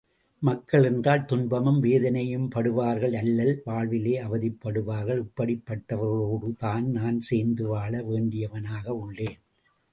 [0.41, 9.39] மக்கள் என்றால், துன்பமும் வேதனையும்படுபவர்கள் அல்லல் வாழ்விலே அவதிப்படுபவர்கள் இப்படிப் பட்டவர்களோடுதான் நான் சேர்ந்து வாழ வேண்டியவனாக உள்ளேன்!